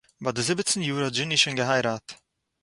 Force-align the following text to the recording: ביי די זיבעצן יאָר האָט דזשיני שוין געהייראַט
ביי 0.23 0.33
די 0.35 0.41
זיבעצן 0.47 0.81
יאָר 0.87 1.01
האָט 1.03 1.13
דזשיני 1.15 1.37
שוין 1.41 1.57
געהייראַט 1.59 2.07